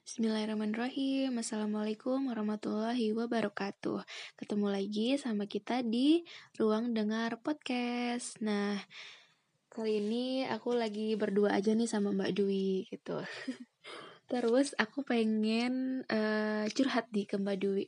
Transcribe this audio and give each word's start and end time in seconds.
Bismillahirrahmanirrahim. 0.00 1.36
Assalamualaikum 1.36 2.32
warahmatullahi 2.32 3.12
wabarakatuh. 3.12 4.00
Ketemu 4.40 4.66
lagi 4.72 5.20
sama 5.20 5.44
kita 5.44 5.84
di 5.84 6.24
Ruang 6.56 6.96
Dengar 6.96 7.36
Podcast. 7.44 8.40
Nah, 8.40 8.80
kali 9.68 10.00
ini 10.00 10.48
aku 10.48 10.72
lagi 10.72 11.12
berdua 11.20 11.52
aja 11.52 11.76
nih 11.76 11.84
sama 11.84 12.16
Mbak 12.16 12.32
Dwi 12.32 12.88
gitu. 12.88 13.20
Terus 14.32 14.72
aku 14.80 15.04
pengen 15.04 16.00
uh, 16.08 16.64
curhat 16.72 17.12
di 17.12 17.28
ke 17.28 17.36
Mbak 17.36 17.56
Dwi. 17.60 17.84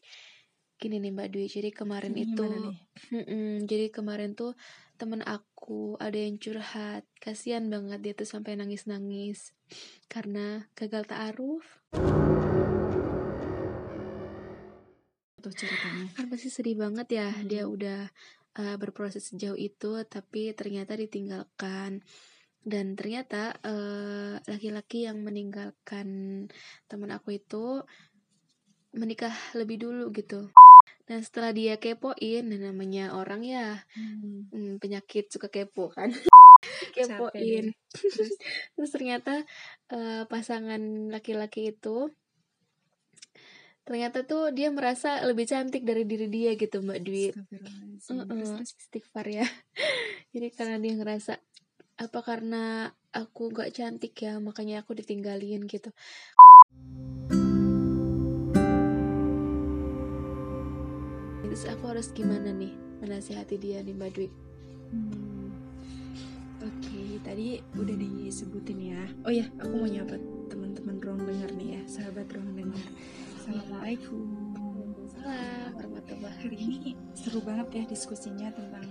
Gini 0.77 1.01
nih 1.01 1.17
Mbak 1.17 1.29
Dwi, 1.33 1.47
jadi 1.49 1.71
kemarin 1.73 2.13
Ini 2.13 2.29
itu, 2.29 2.45
gimana 2.45 2.57
nih? 2.61 2.77
Mm-mm, 3.09 3.53
jadi 3.65 3.87
kemarin 3.89 4.37
tuh 4.37 4.53
temen 5.03 5.19
aku 5.27 5.99
ada 5.99 6.15
yang 6.15 6.39
curhat, 6.39 7.03
kasihan 7.19 7.67
banget 7.67 7.99
dia 8.07 8.15
tuh 8.15 8.23
sampai 8.23 8.55
nangis-nangis 8.55 9.51
karena 10.07 10.71
gagal 10.79 11.11
ta'aruf. 11.11 11.67
Tuh 15.43 15.51
ceritanya. 15.59 16.07
Kan 16.15 16.31
pasti 16.31 16.55
sedih 16.55 16.79
banget 16.79 17.19
ya, 17.19 17.35
Hmm. 17.35 17.51
dia 17.51 17.67
udah 17.67 18.07
uh, 18.63 18.79
berproses 18.79 19.35
sejauh 19.35 19.59
itu, 19.59 20.07
tapi 20.07 20.55
ternyata 20.55 20.95
ditinggalkan. 20.95 22.07
Dan 22.63 22.95
ternyata 22.95 23.59
uh, 23.67 24.39
laki-laki 24.47 25.11
yang 25.11 25.19
meninggalkan 25.27 26.47
temen 26.87 27.11
aku 27.11 27.43
itu 27.43 27.83
menikah 28.95 29.35
lebih 29.59 29.83
dulu 29.83 30.15
gitu. 30.15 30.47
Dan 31.07 31.21
setelah 31.21 31.51
dia 31.51 31.75
kepoin, 31.77 32.47
nah 32.47 32.71
namanya 32.71 33.13
orang 33.19 33.43
ya 33.43 33.83
Hmm. 33.93 34.49
hmm, 34.55 34.73
penyakit 34.79 35.29
suka 35.29 35.51
kepo 35.51 35.91
kan, 35.91 36.15
kepoin. 36.97 37.75
Terus, 37.93 38.33
Terus 38.79 38.91
ternyata 38.95 39.43
uh, 39.93 40.25
pasangan 40.31 41.11
laki-laki 41.11 41.75
itu 41.75 42.11
ternyata 43.83 44.23
tuh 44.23 44.55
dia 44.55 44.71
merasa 44.71 45.19
lebih 45.27 45.51
cantik 45.51 45.83
dari 45.83 46.07
diri 46.07 46.31
dia 46.31 46.55
gitu 46.55 46.79
Mbak 46.87 47.01
Dwi. 47.03 47.35
terus. 47.99 48.63
istighfar 48.63 49.27
ya. 49.27 49.47
Jadi 50.33 50.49
karena 50.55 50.79
dia 50.79 50.95
ngerasa 50.95 51.35
apa 51.99 52.21
karena 52.25 52.95
aku 53.13 53.53
gak 53.53 53.75
cantik 53.75 54.15
ya 54.17 54.39
makanya 54.39 54.87
aku 54.87 54.95
ditinggalin 54.95 55.67
gitu. 55.67 55.91
Terus 61.53 61.69
aku 61.69 61.85
harus 61.93 62.09
gimana 62.17 62.49
nih 62.49 62.73
menasihati 63.05 63.61
dia 63.61 63.85
nih 63.85 63.93
Mbak 63.93 64.11
Dwi? 64.17 64.29
Hmm. 64.89 65.53
Oke, 66.65 67.21
tadi 67.21 67.61
udah 67.77 67.93
disebutin 67.93 68.81
ya. 68.81 69.05
Oh 69.29 69.29
ya, 69.29 69.45
aku 69.61 69.77
mau 69.77 69.85
nyapa 69.85 70.17
teman-teman 70.49 70.97
ruang 71.05 71.21
dengar 71.29 71.53
nih 71.53 71.77
ya, 71.77 71.83
sahabat 71.85 72.25
ruang 72.33 72.57
dengar. 72.57 72.89
Assalamualaikum. 73.37 74.33
Salam 75.13 75.77
warahmatullahi 75.77 76.37
Hari 76.41 76.57
ini 76.57 76.97
seru 77.13 77.45
banget 77.45 77.69
ya 77.69 77.85
diskusinya 77.85 78.49
tentang 78.57 78.89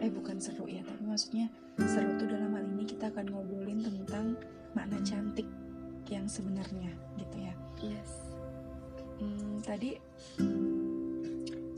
eh 0.00 0.08
bukan 0.08 0.40
seru 0.40 0.64
ya, 0.64 0.80
tapi 0.80 1.04
maksudnya 1.04 1.52
seru 1.76 2.16
tuh 2.16 2.24
dalam 2.24 2.56
hal 2.56 2.64
ini 2.72 2.88
kita 2.88 3.12
akan 3.12 3.28
ngobrolin 3.28 3.84
tentang 3.84 4.32
makna 4.72 4.96
cantik 5.04 5.44
yang 6.08 6.24
sebenarnya 6.24 6.88
gitu 7.20 7.36
ya. 7.36 7.52
Yes. 7.84 8.32
Hmm, 9.20 9.60
tadi 9.60 10.00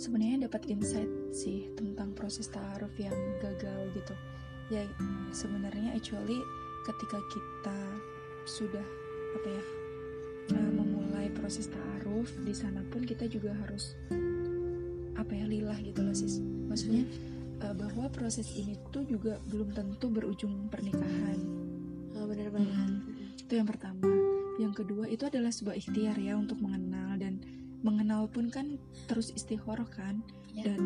sebenarnya 0.08 0.48
dapat 0.48 0.64
insight 0.72 1.12
sih 1.36 1.68
tentang 1.76 2.16
proses 2.16 2.48
taaruf 2.48 2.88
yang 2.96 3.12
gagal 3.44 3.92
gitu. 3.92 4.16
Ya 4.72 4.88
sebenarnya 5.36 5.92
actually 5.92 6.40
ketika 6.88 7.20
kita 7.28 7.78
sudah 8.48 8.86
apa 9.36 9.48
ya 9.52 9.64
uh, 10.56 10.72
memulai 10.72 11.28
proses 11.36 11.68
taaruf 11.68 12.32
di 12.40 12.56
sana 12.56 12.80
pun 12.88 13.04
kita 13.04 13.28
juga 13.28 13.52
harus 13.60 13.92
apa 15.12 15.28
ya 15.36 15.44
lilah 15.44 15.76
gitu 15.84 16.00
loh 16.00 16.16
sis. 16.16 16.40
Maksudnya 16.40 17.04
uh, 17.68 17.76
bahwa 17.76 18.08
proses 18.08 18.48
ini 18.56 18.80
tuh 18.88 19.04
juga 19.04 19.36
belum 19.52 19.76
tentu 19.76 20.08
berujung 20.08 20.72
pernikahan. 20.72 21.36
Oh, 22.16 22.24
bener 22.24 22.48
banget. 22.48 22.72
Hmm. 22.72 23.36
Itu 23.36 23.60
yang 23.60 23.68
pertama. 23.68 24.08
Yang 24.56 24.72
kedua 24.72 25.04
itu 25.04 25.28
adalah 25.28 25.52
sebuah 25.52 25.76
ikhtiar 25.76 26.16
ya 26.16 26.32
untuk 26.32 26.64
mengenal 26.64 26.87
mengenal 27.80 28.26
pun 28.26 28.48
kan 28.48 28.76
terus 29.06 29.30
istikharah 29.30 29.88
kan 29.88 30.20
Ya. 30.50 30.64
dan 30.74 30.80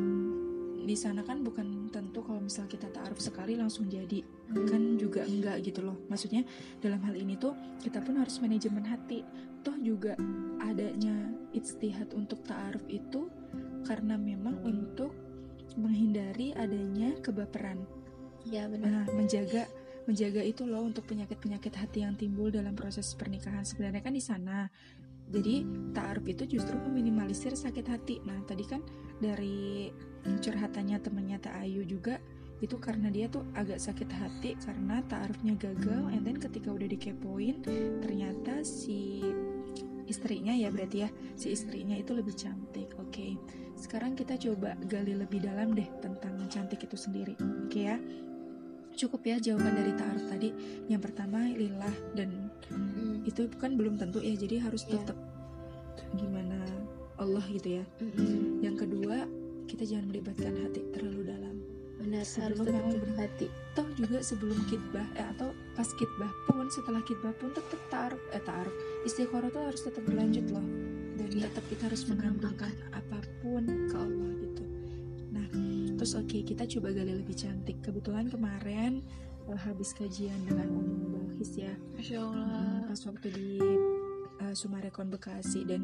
di 0.83 0.93
sana 0.93 1.23
kan 1.23 1.41
bukan 1.41 1.89
tentu 1.89 2.21
kalau 2.21 2.43
misal 2.43 2.67
kita 2.67 2.91
taaruf 2.91 3.23
sekali 3.23 3.55
langsung 3.55 3.87
jadi 3.87 4.21
Hmm. 4.51 4.67
kan 4.69 4.83
juga 4.99 5.23
enggak 5.25 5.65
gitu 5.65 5.81
loh 5.81 5.97
maksudnya 6.11 6.43
dalam 6.79 7.01
hal 7.01 7.15
ini 7.15 7.39
tuh 7.39 7.55
kita 7.81 8.03
pun 8.03 8.19
harus 8.19 8.37
manajemen 8.37 8.85
hati 8.85 9.23
toh 9.63 9.79
juga 9.79 10.19
adanya 10.61 11.31
ijtihad 11.55 12.13
untuk 12.13 12.43
taaruf 12.43 12.83
itu 12.87 13.31
karena 13.83 14.19
memang 14.19 14.61
untuk 14.61 15.15
menghindari 15.79 16.53
adanya 16.53 17.17
kebaperan 17.19 17.81
Ya 18.43 18.67
benar. 18.67 19.07
Nah, 19.07 19.15
menjaga 19.15 19.71
menjaga 20.03 20.43
itu 20.43 20.67
loh 20.67 20.83
untuk 20.83 21.07
penyakit-penyakit 21.07 21.79
hati 21.79 22.03
yang 22.03 22.19
timbul 22.19 22.51
dalam 22.51 22.75
proses 22.75 23.15
pernikahan 23.15 23.63
sebenarnya 23.63 24.03
kan 24.03 24.11
di 24.11 24.19
sana. 24.19 24.67
Jadi 25.33 25.65
ta'aruf 25.97 26.29
itu 26.29 26.45
justru 26.45 26.77
meminimalisir 26.77 27.57
sakit 27.57 27.89
hati. 27.89 28.21
Nah, 28.29 28.37
tadi 28.45 28.69
kan 28.69 28.85
dari 29.17 29.89
curhatannya 30.23 31.01
temennya 31.01 31.41
Teh 31.41 31.51
Ayu 31.57 31.83
juga 31.89 32.21
itu 32.63 32.79
karena 32.79 33.11
dia 33.11 33.27
tuh 33.27 33.43
agak 33.59 33.83
sakit 33.83 34.07
hati 34.07 34.55
karena 34.63 35.03
ta'arufnya 35.11 35.59
gagal 35.59 36.15
and 36.15 36.23
then 36.23 36.39
ketika 36.39 36.71
udah 36.71 36.87
dikepoin 36.87 37.59
ternyata 37.99 38.63
si 38.63 39.19
istrinya 40.07 40.55
ya 40.55 40.71
berarti 40.71 41.03
ya 41.03 41.11
si 41.35 41.51
istrinya 41.51 41.99
itu 41.99 42.15
lebih 42.15 42.39
cantik. 42.39 42.95
Oke. 43.03 43.35
Sekarang 43.75 44.15
kita 44.15 44.39
coba 44.39 44.79
gali 44.87 45.19
lebih 45.19 45.43
dalam 45.43 45.75
deh 45.75 45.91
tentang 45.99 46.39
cantik 46.47 46.87
itu 46.87 46.95
sendiri. 46.95 47.35
Oke 47.67 47.83
ya 47.83 47.99
cukup 48.93 49.25
ya 49.25 49.41
jawaban 49.41 49.73
dari 49.73 49.93
ta'aruf 49.97 50.25
tadi 50.31 50.49
yang 50.87 51.03
pertama 51.03 51.43
lillah 51.51 51.95
dan. 52.15 52.53
Itu 53.23 53.47
kan 53.57 53.75
belum 53.75 53.97
tentu 53.97 54.19
ya 54.19 54.35
jadi 54.35 54.59
harus 54.61 54.83
Iya. 54.85 54.99
tetap 54.99 55.19
gimana 56.13 56.59
Allah 57.17 57.45
gitu 57.49 57.79
ya 57.79 57.85
Mm-mm. 57.99 58.61
yang 58.61 58.75
kedua 58.75 59.25
kita 59.65 59.87
jangan 59.87 60.09
melibatkan 60.09 60.53
hati 60.59 60.83
terlalu 60.91 61.23
dalam 61.25 61.57
Benar, 61.95 62.27
harus 62.27 62.35
Sebelum 62.35 62.67
tetap 62.67 62.83
memang 62.83 62.99
berhati. 63.07 63.47
toh 63.73 63.87
juga 63.95 64.19
sebelum 64.21 64.59
kitbah 64.67 65.07
eh, 65.15 65.27
atau 65.29 65.49
pas 65.73 65.87
kitbah 65.87 66.33
pun 66.45 66.67
setelah 66.69 66.99
kitbah 67.01 67.31
pun 67.33 67.51
tetap 67.51 67.79
ta'aruf 67.89 68.19
eh 68.33 68.43
ta'aruf 68.43 68.75
istikharah 69.03 69.49
tuh 69.49 69.63
harus 69.63 69.81
tetap 69.81 70.03
berlanjut 70.03 70.51
loh 70.51 70.67
dan 71.15 71.29
Iya. 71.31 71.47
tetap 71.47 71.65
kita 71.69 71.83
harus 71.87 72.03
menggantungkan 72.05 72.75
apa 72.91 73.19
pun 73.39 73.63
ke 73.87 73.95
Allah 73.95 74.31
gitu 74.37 74.65
nah 75.31 75.47
terus 75.95 76.13
oke 76.13 76.39
kita 76.43 76.67
coba 76.69 76.89
gali 76.91 77.15
lebih 77.15 77.33
cantik 77.33 77.79
kebetulan 77.81 78.27
kemarin 78.27 78.99
eh, 79.47 79.61
habis 79.61 79.95
kajian 79.95 80.43
dengan 80.43 80.75
Umi 80.75 81.12
Balkis 81.33 81.57
ya. 81.57 81.73
Masya 81.97 82.19
Allah. 82.21 82.85
pas 82.85 83.01
waktu 83.09 83.29
di 83.33 83.49
uh, 84.37 84.53
Sumarekon 84.53 85.09
Bekasi 85.09 85.65
dan 85.65 85.83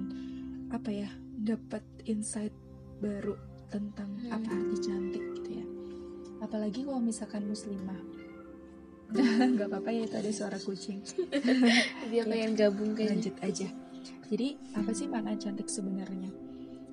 apa 0.68 0.92
ya 0.92 1.08
dapat 1.40 1.80
insight 2.04 2.52
baru 3.00 3.32
tentang 3.72 4.12
Hmm. 4.20 4.36
apa 4.36 4.48
arti 4.52 4.76
cantik 4.84 5.24
gitu 5.40 5.50
ya. 5.56 5.66
Apalagi 6.44 6.84
kalau 6.84 7.00
misalkan 7.00 7.48
muslimah. 7.48 7.96
Nggak 9.56 9.72
apa-apa 9.72 9.88
ya 9.88 10.04
itu 10.04 10.16
ada 10.20 10.28
suara 10.28 10.58
kucing. 10.60 11.00
Dia 12.12 12.28
pengen 12.28 12.52
gabung 12.52 12.92
kayaknya. 12.92 13.16
lanjut 13.16 13.36
aja. 13.40 13.68
Jadi 14.28 14.48
apa 14.76 14.92
sih 14.92 15.08
makna 15.08 15.32
cantik 15.32 15.72
sebenarnya? 15.72 16.28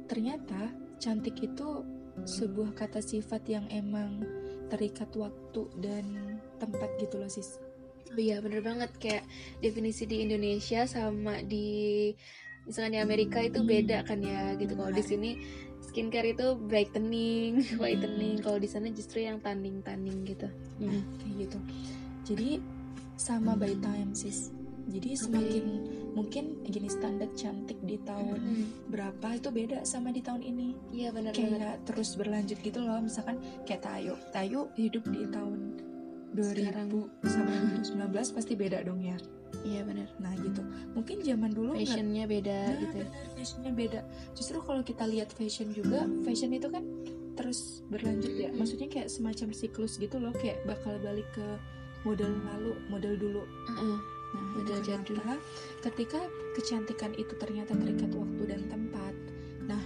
Ternyata 0.08 0.72
cantik 0.96 1.36
itu 1.44 1.84
sebuah 2.24 2.72
kata 2.72 3.04
sifat 3.04 3.44
yang 3.52 3.68
emang 3.68 4.24
terikat 4.72 5.12
waktu 5.12 5.68
dan 5.76 6.40
tempat 6.56 6.88
gitu 6.96 7.20
loh 7.20 7.28
sis 7.28 7.60
Oh 8.08 8.18
iya 8.18 8.38
bener 8.40 8.62
banget 8.62 8.92
kayak 8.96 9.24
definisi 9.60 10.06
di 10.06 10.22
Indonesia 10.22 10.86
sama 10.86 11.42
di 11.42 12.12
misalkan 12.64 12.96
di 12.96 13.00
Amerika 13.00 13.40
itu 13.40 13.60
Hmm. 13.60 13.68
beda 13.68 13.98
kan 14.04 14.20
ya 14.20 14.54
gitu. 14.56 14.74
Kalau 14.74 14.90
di 14.90 14.98
Benar. 14.98 15.10
sini 15.10 15.32
skincare 15.82 16.32
itu 16.32 16.48
brightening, 16.56 17.52
whitening. 17.82 18.40
Kalau 18.40 18.58
di 18.58 18.66
sana 18.66 18.90
justru 18.90 19.22
yang 19.22 19.38
tanning-tanning 19.38 20.24
gitu. 20.24 20.50
Nah, 20.80 21.02
kayak 21.18 21.36
gitu. 21.46 21.58
Jadi 22.26 22.50
sama 23.16 23.54
by 23.54 23.74
time 23.80 24.12
sis. 24.12 24.50
Jadi 24.86 25.18
semakin 25.18 25.66
mungkin 26.14 26.62
gini 26.62 26.86
standar 26.88 27.26
cantik 27.34 27.82
di 27.82 27.98
tahun 28.00 28.38
Hmm. 28.38 28.66
berapa 28.88 29.28
itu 29.34 29.50
beda 29.50 29.82
sama 29.82 30.10
di 30.10 30.22
tahun 30.22 30.42
ini. 30.42 30.68
Iya 30.94 31.10
bener 31.10 31.34
banget. 31.34 31.58
Kayak 31.58 31.78
terus 31.84 32.14
berlanjut 32.14 32.58
gitu 32.60 32.80
loh. 32.80 33.02
Misalkan 33.02 33.38
kayak 33.66 33.82
Tayo. 33.82 34.14
Tayo 34.30 34.70
hidup 34.74 35.04
di 35.06 35.26
tahun 35.28 35.60
2000 36.36 36.68
Sekarang. 36.68 36.88
sama 37.24 37.52
2019 38.12 38.36
pasti 38.36 38.54
beda 38.54 38.84
dong 38.84 39.00
ya. 39.00 39.16
Iya 39.64 39.82
bener. 39.82 40.12
Nah 40.20 40.36
gitu. 40.36 40.62
Mungkin 40.94 41.24
zaman 41.24 41.50
dulu 41.50 41.74
Fashionnya 41.74 42.28
beda 42.28 42.60
Nah, 42.68 42.78
gitu. 42.78 42.96
ya. 43.00 43.08
benar, 43.08 43.26
fashionnya 43.34 43.72
beda. 43.74 44.00
Justru 44.36 44.58
kalau 44.60 44.82
kita 44.84 45.08
lihat 45.08 45.32
fashion 45.32 45.72
juga, 45.72 46.04
fashion 46.22 46.52
itu 46.52 46.68
kan 46.68 46.84
terus 47.34 47.82
berlanjut 47.88 48.32
ya. 48.32 48.50
Maksudnya 48.52 48.88
kayak 48.88 49.08
semacam 49.08 49.50
siklus 49.52 49.96
gitu 49.96 50.20
loh, 50.20 50.36
kayak 50.36 50.60
bakal 50.64 50.96
balik 51.00 51.26
ke 51.32 51.48
model 52.04 52.30
lalu, 52.46 52.74
model 52.88 53.14
dulu. 53.16 53.42
Heeh. 53.72 54.00
Nah, 54.36 54.46
Model 54.52 54.80
jadul. 54.84 55.16
ketika 55.80 56.20
kecantikan 56.54 57.16
itu 57.16 57.32
ternyata 57.40 57.72
terikat 57.72 58.12
waktu 58.12 58.44
dan 58.46 58.62
tempat. 58.68 59.16
Nah, 59.64 59.80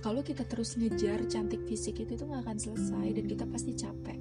kalau 0.00 0.24
kita 0.24 0.48
terus 0.48 0.74
ngejar 0.74 1.20
cantik 1.28 1.60
fisik 1.68 2.00
itu 2.00 2.16
itu 2.16 2.24
nggak 2.24 2.40
akan 2.42 2.56
selesai 2.56 3.06
dan 3.12 3.24
kita 3.28 3.44
pasti 3.44 3.76
capek. 3.76 4.16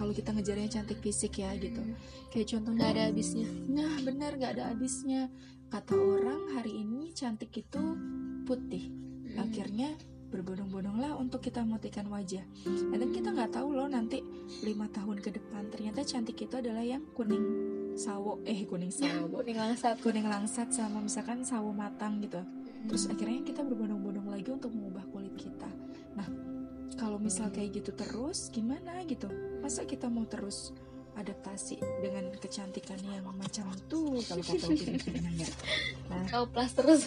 Kalau 0.00 0.16
kita 0.16 0.32
ngejarnya 0.32 0.80
cantik 0.80 1.04
fisik 1.04 1.44
ya 1.44 1.52
gitu. 1.60 1.84
Kayak 2.32 2.56
contohnya 2.56 2.78
nggak 2.80 2.92
ada 2.96 3.02
habisnya 3.12 3.48
Nah, 3.68 3.92
benar 4.00 4.30
nggak 4.40 4.52
ada 4.56 4.64
habisnya. 4.72 5.28
Kata 5.68 5.92
orang 5.92 6.56
hari 6.56 6.72
ini 6.80 7.12
cantik 7.12 7.52
itu 7.52 7.82
putih. 8.48 8.88
Akhirnya 9.36 9.92
berbondong-bondonglah 10.32 11.20
untuk 11.20 11.44
kita 11.44 11.60
memutihkan 11.60 12.08
wajah. 12.08 12.40
Dan 12.64 13.12
kita 13.12 13.28
nggak 13.28 13.60
tahu 13.60 13.76
loh 13.76 13.92
nanti 13.92 14.24
lima 14.64 14.88
tahun 14.88 15.20
ke 15.20 15.36
depan 15.36 15.68
ternyata 15.68 16.00
cantik 16.00 16.40
itu 16.48 16.54
adalah 16.56 16.80
yang 16.80 17.04
kuning 17.12 17.44
sawo 17.92 18.40
eh 18.48 18.64
kuning 18.64 18.90
sawo 18.90 19.28
kuning 19.36 19.58
langsat 19.60 20.00
kuning 20.00 20.24
langsat 20.24 20.72
sama 20.72 21.04
misalkan 21.04 21.44
sawo 21.44 21.76
matang 21.76 22.24
gitu. 22.24 22.40
Terus 22.88 23.04
akhirnya 23.12 23.44
kita 23.44 23.60
berbondong-bondong 23.60 24.32
lagi 24.32 24.48
untuk 24.48 24.72
mengubah 24.72 25.04
kulit 25.12 25.19
kalau 27.00 27.16
misal 27.16 27.48
kayak 27.48 27.80
gitu 27.80 27.96
terus 27.96 28.52
gimana 28.52 29.00
gitu? 29.08 29.32
Masa 29.64 29.88
kita 29.88 30.12
mau 30.12 30.28
terus 30.28 30.76
adaptasi 31.16 31.80
dengan 32.04 32.28
kecantikan 32.36 33.00
yang 33.02 33.24
macam 33.32 33.66
itu 33.72 34.20
kalau 34.28 34.44
kata 34.44 34.66
opini 34.68 35.00
ya. 35.42 35.48
Nah, 36.12 36.22
kau 36.30 36.44
plus 36.46 36.72
terus 36.76 37.02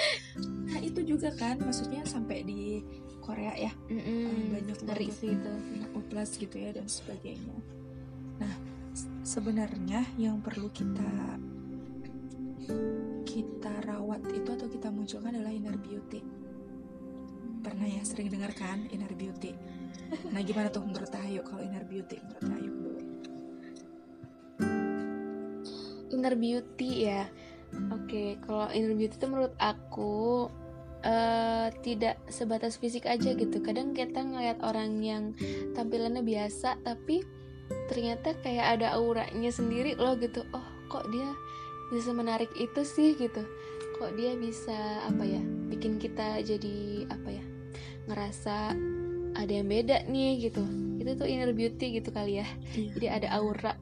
nah 0.68 0.78
itu 0.82 1.00
juga 1.06 1.32
kan 1.36 1.60
maksudnya 1.62 2.02
sampai 2.04 2.44
di 2.44 2.82
Korea 3.22 3.52
ya 3.56 3.72
Mm-mm. 3.92 4.56
banyak 4.56 5.12
sih 5.12 5.36
itu 5.36 5.52
oplas 5.92 6.36
gitu 6.40 6.56
ya 6.56 6.72
dan 6.72 6.88
sebagainya. 6.88 7.56
Nah, 8.40 8.54
sebenarnya 9.20 10.08
yang 10.16 10.40
perlu 10.40 10.72
kita 10.72 11.36
kita 13.28 13.72
rawat 13.84 14.24
itu 14.32 14.48
atau 14.48 14.68
kita 14.68 14.88
munculkan 14.88 15.36
adalah 15.36 15.52
inner 15.52 15.76
beauty. 15.76 16.24
Pernah 17.68 17.84
ya 17.84 18.00
sering 18.00 18.32
dengar 18.32 18.56
kan 18.56 18.88
inner 18.88 19.12
beauty? 19.12 19.52
Nah, 20.32 20.40
gimana 20.40 20.72
tuh 20.72 20.88
menurut 20.88 21.12
Ayu 21.20 21.44
kalau 21.44 21.60
inner 21.60 21.84
beauty 21.84 22.16
menurut 22.24 22.48
Ayu 22.56 22.72
inner 26.18 26.34
beauty 26.34 26.90
ya? 27.06 27.28
Oke 27.94 28.40
kalau 28.42 28.66
inner 28.74 28.96
beauty 28.96 29.14
itu 29.14 29.26
menurut 29.30 29.54
aku 29.60 30.48
eh, 31.06 31.68
tidak 31.84 32.18
sebatas 32.26 32.80
fisik 32.80 33.06
aja 33.06 33.36
gitu. 33.36 33.60
Kadang 33.62 33.94
kita 33.94 34.24
ngeliat 34.24 34.58
orang 34.66 34.98
yang 35.04 35.36
tampilannya 35.78 36.26
biasa 36.26 36.82
tapi 36.82 37.22
ternyata 37.92 38.32
kayak 38.42 38.80
ada 38.80 38.98
auranya 38.98 39.52
sendiri 39.54 39.94
loh 39.94 40.18
gitu. 40.18 40.42
Oh 40.50 40.66
kok 40.90 41.06
dia 41.14 41.30
bisa 41.94 42.10
menarik 42.10 42.50
itu 42.58 42.82
sih 42.82 43.14
gitu? 43.14 43.46
Kok 44.00 44.18
dia 44.18 44.34
bisa 44.34 45.04
apa 45.06 45.22
ya 45.22 45.40
bikin 45.70 46.02
kita 46.02 46.42
jadi 46.42 47.06
apa 47.12 47.30
ya 47.30 47.47
ngerasa 48.08 48.74
ada 49.36 49.52
yang 49.52 49.68
beda 49.68 50.08
nih 50.08 50.50
gitu 50.50 50.64
itu 50.98 51.10
tuh 51.14 51.28
inner 51.28 51.52
beauty 51.54 52.00
gitu 52.00 52.10
kali 52.10 52.42
ya 52.42 52.48
jadi 52.98 53.22
ada 53.22 53.28
aura 53.38 53.76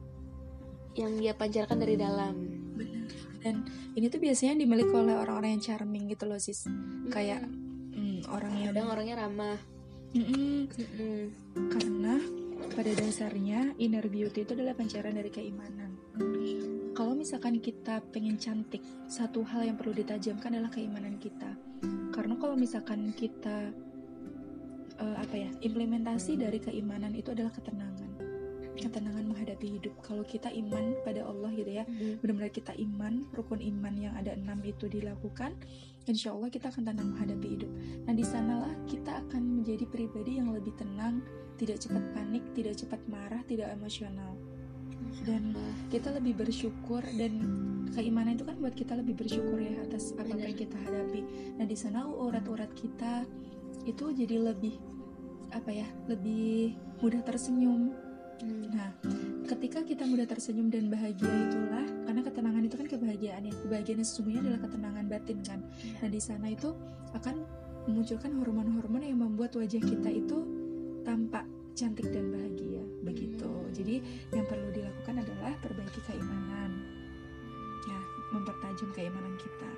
yang 0.93 1.17
dia 1.17 1.33
pancarkan 1.33 1.77
dari 1.79 1.95
dalam 1.95 2.57
Benar. 2.77 3.09
Dan 3.41 3.65
ini 3.97 4.05
tuh 4.09 4.21
biasanya 4.21 4.61
dimiliki 4.61 4.93
oleh 4.93 5.17
orang-orang 5.17 5.57
yang 5.57 5.63
charming 5.63 6.09
gitu 6.09 6.29
loh 6.29 6.37
sis. 6.37 6.69
Kayak 7.09 7.45
hmm, 7.95 8.29
orang 8.29 8.53
yang 8.59 8.73
kadang 8.73 8.87
orangnya 8.91 9.15
ramah 9.25 9.57
Mm-mm. 10.15 10.67
Mm-mm. 10.71 11.19
karena 11.71 12.15
pada 12.73 12.91
dasarnya 12.95 13.75
inner 13.77 14.05
beauty 14.07 14.43
itu 14.43 14.51
adalah 14.55 14.73
pancaran 14.73 15.13
dari 15.15 15.31
keimanan. 15.31 15.95
Kalau 16.97 17.13
misalkan 17.13 17.61
kita 17.61 18.01
pengen 18.09 18.41
cantik, 18.41 18.81
satu 19.05 19.45
hal 19.45 19.69
yang 19.69 19.77
perlu 19.77 19.93
ditajamkan 19.93 20.57
adalah 20.57 20.73
keimanan 20.73 21.21
kita. 21.21 21.53
Karena 22.09 22.33
kalau 22.41 22.57
misalkan 22.57 23.13
kita 23.13 23.69
eh, 24.99 25.15
apa 25.17 25.35
ya 25.35 25.49
implementasi 25.61 26.37
dari 26.37 26.59
keimanan 26.61 27.13
itu 27.13 27.33
adalah 27.33 27.53
ketenangan, 27.53 28.11
ketenangan 28.77 29.25
menghadapi 29.25 29.79
hidup. 29.79 29.93
Kalau 30.05 30.21
kita 30.25 30.49
iman 30.53 30.97
pada 31.01 31.25
Allah 31.25 31.49
gitu 31.53 31.71
ya, 31.71 31.85
benar-benar 32.21 32.53
kita 32.53 32.73
iman 32.77 33.25
rukun 33.33 33.61
iman 33.61 33.93
yang 33.97 34.13
ada 34.17 34.33
enam 34.33 34.61
itu 34.65 34.85
dilakukan 34.89 35.53
insya 36.07 36.31
Allah 36.31 36.47
kita 36.47 36.71
akan 36.71 36.87
tenang 36.87 37.07
menghadapi 37.11 37.47
hidup. 37.59 37.71
Nah 38.07 38.13
di 38.15 38.23
sanalah 38.23 38.71
kita 38.87 39.27
akan 39.27 39.61
menjadi 39.61 39.83
pribadi 39.91 40.39
yang 40.39 40.55
lebih 40.55 40.71
tenang 40.79 41.19
tidak 41.59 41.83
cepat 41.83 42.03
panik 42.15 42.43
tidak 42.55 42.79
cepat 42.79 43.01
marah 43.11 43.43
tidak 43.43 43.67
emosional. 43.75 44.39
Dan 45.27 45.51
kita 45.91 46.15
lebih 46.15 46.39
bersyukur 46.39 47.03
dan 47.19 47.33
keimanan 47.91 48.39
itu 48.39 48.47
kan 48.47 48.55
buat 48.59 48.75
kita 48.75 48.95
lebih 48.95 49.19
bersyukur 49.19 49.59
ya 49.59 49.83
atas 49.83 50.15
apa 50.15 50.31
yang 50.31 50.55
kita 50.55 50.79
hadapi. 50.79 51.21
Nah 51.59 51.65
di 51.67 51.75
sana 51.75 52.07
urat-urat 52.07 52.71
kita 52.71 53.27
itu 53.87 54.11
jadi 54.11 54.35
lebih 54.43 54.75
apa 55.55 55.71
ya 55.71 55.87
lebih 56.11 56.75
mudah 56.99 57.23
tersenyum 57.23 57.95
Hmm. 58.37 58.69
Nah, 58.69 58.93
ketika 59.49 59.81
kita 59.81 60.05
mudah 60.05 60.29
tersenyum 60.29 60.69
dan 60.69 60.93
bahagia 60.93 61.25
itulah, 61.25 61.85
karena 62.05 62.21
ketenangan 62.21 62.63
itu 62.69 62.75
kan 62.77 62.87
kebahagiaan 62.87 63.41
ya. 63.49 63.53
Kebahagiaan 63.65 63.97
yang 63.97 64.09
sesungguhnya 64.09 64.41
adalah 64.45 64.61
ketenangan 64.69 65.05
batin 65.09 65.39
kan. 65.41 65.59
Iya. 65.81 65.97
Nah, 66.05 66.09
di 66.13 66.21
sana 66.21 66.47
itu 66.53 66.69
akan 67.17 67.35
memunculkan 67.89 68.31
hormon-hormon 68.37 69.01
yang 69.01 69.19
membuat 69.25 69.57
wajah 69.57 69.81
kita 69.81 70.09
itu 70.13 70.37
tampak 71.01 71.49
cantik 71.73 72.13
dan 72.13 72.29
bahagia. 72.29 72.83
Begitu. 73.01 73.49
Jadi, 73.73 73.95
yang 74.29 74.45
perlu 74.45 74.69
dilakukan 74.69 75.15
adalah 75.17 75.53
perbaiki 75.57 76.01
keimanan. 76.05 76.71
Ya, 77.89 77.99
mempertajam 78.37 78.93
keimanan 78.93 79.33
kita. 79.41 79.71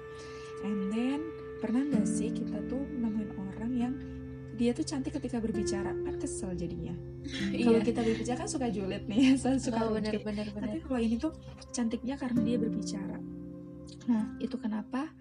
And 0.67 0.91
then, 0.91 1.21
pernah 1.59 1.83
nggak 1.83 2.05
sih 2.05 2.29
kita 2.29 2.57
tuh 2.65 2.79
nemuin 2.79 3.29
orang 3.35 3.71
yang 3.73 3.93
dia 4.53 4.71
tuh 4.71 4.83
cantik 4.83 5.13
ketika 5.13 5.37
berbicara 5.37 5.91
kan 5.93 6.15
kesel 6.15 6.51
jadinya 6.51 6.91
kalau 7.55 7.79
Iya. 7.79 7.85
kita 7.85 8.01
berbicara 8.01 8.37
kan 8.37 8.49
suka 8.49 8.67
julid 8.67 9.03
nih 9.05 9.35
suka 9.35 9.55
suka 9.65 9.79
Oh, 9.81 9.89
rugi. 9.89 9.99
benar 9.99 10.15
benar 10.19 10.47
benar. 10.49 10.63
tapi 10.65 10.79
kalau 10.81 10.99
ini 10.99 11.15
tuh 11.15 11.31
cantiknya 11.69 12.15
karena 12.15 12.39
dia 12.41 12.57
berbicara 12.57 13.17
nah 14.05 14.35
itu 14.37 14.55
kenapa 14.55 15.11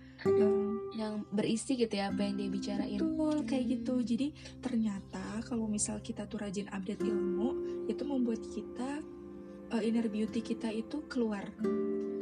Yang 0.90 1.14
berisi 1.30 1.78
gitu 1.78 1.94
ya 1.94 2.10
apa 2.10 2.20
yang 2.20 2.34
dia 2.36 2.50
bicarain. 2.50 2.98
betul 2.98 3.36
kayak 3.44 3.64
gitu 3.70 4.02
jadi 4.02 4.26
ternyata 4.58 5.22
kalau 5.42 5.66
misal 5.66 5.98
kita 5.98 6.26
tuh 6.26 6.42
rajin 6.42 6.66
update 6.68 6.98
ilmu 7.00 7.54
itu 7.86 8.02
membuat 8.02 8.42
kita 8.44 8.98
eh, 9.72 9.82
inner 9.84 10.08
beauty 10.08 10.40
kita 10.40 10.72
itu 10.72 11.04
keluar. 11.08 11.44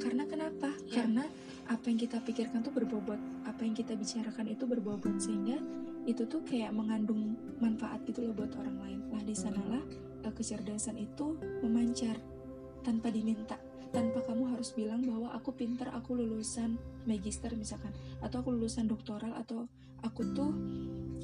Karena 0.02 0.28
kenapa? 0.28 0.70
Ya. 0.86 1.02
karena 1.02 1.24
apa 1.66 1.90
yang 1.90 1.98
kita 1.98 2.22
pikirkan 2.22 2.62
tuh 2.62 2.74
berbobot. 2.74 3.18
Apa 3.46 3.66
yang 3.66 3.74
kita 3.74 3.94
bicarakan 3.98 4.46
itu 4.50 4.64
berbobot. 4.66 5.18
Sehingga 5.18 5.58
itu 6.06 6.22
tuh 6.26 6.42
kayak 6.46 6.70
mengandung 6.74 7.34
manfaat 7.58 8.02
gitu 8.06 8.22
loh 8.22 8.34
buat 8.34 8.54
orang 8.58 8.76
lain. 8.82 8.98
Lah 9.10 9.22
di 9.22 9.34
sanalah 9.34 9.82
eh, 10.22 10.32
kecerdasan 10.34 10.98
itu 10.98 11.38
memancar 11.62 12.18
tanpa 12.82 13.10
diminta. 13.10 13.58
Tanpa 13.94 14.20
kamu 14.26 14.52
harus 14.52 14.74
bilang 14.76 15.00
bahwa 15.06 15.32
aku 15.32 15.54
pintar 15.54 15.94
aku 15.94 16.18
lulusan 16.18 16.76
magister 17.06 17.54
misalkan. 17.54 17.94
Atau 18.22 18.42
aku 18.42 18.54
lulusan 18.54 18.86
doktoral 18.90 19.34
atau 19.38 19.66
aku 20.02 20.22
tuh 20.34 20.50